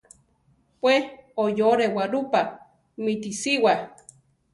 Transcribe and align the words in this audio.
We 0.85 0.93
oyore 1.43 1.85
Guarupa 1.93 2.41
mitisiwa. 3.03 3.73